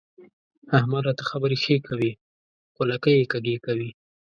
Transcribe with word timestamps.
احمده! 0.77 1.11
ته 1.17 1.23
خبرې 1.31 1.57
ښې 1.63 1.75
کوې 1.87 2.11
خو 2.73 2.81
لکۍ 2.91 3.15
يې 3.19 3.25
کږې 3.33 3.55
کوي. 3.65 3.89